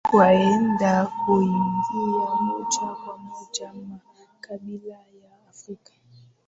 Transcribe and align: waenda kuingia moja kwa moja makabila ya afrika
waenda 0.13 1.05
kuingia 1.25 2.35
moja 2.41 2.87
kwa 3.05 3.17
moja 3.17 3.73
makabila 3.73 4.93
ya 4.95 5.47
afrika 5.49 5.93